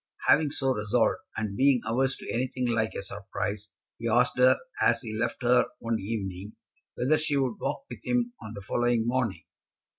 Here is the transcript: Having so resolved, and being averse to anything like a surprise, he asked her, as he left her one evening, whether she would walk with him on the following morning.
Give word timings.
Having 0.25 0.49
so 0.49 0.73
resolved, 0.73 1.19
and 1.37 1.55
being 1.55 1.79
averse 1.85 2.17
to 2.17 2.33
anything 2.33 2.65
like 2.67 2.95
a 2.95 3.03
surprise, 3.03 3.69
he 3.99 4.09
asked 4.09 4.35
her, 4.39 4.57
as 4.81 4.99
he 5.03 5.15
left 5.15 5.43
her 5.43 5.67
one 5.77 5.99
evening, 5.99 6.53
whether 6.95 7.19
she 7.19 7.37
would 7.37 7.59
walk 7.61 7.85
with 7.87 8.03
him 8.03 8.33
on 8.41 8.55
the 8.55 8.61
following 8.63 9.05
morning. 9.05 9.43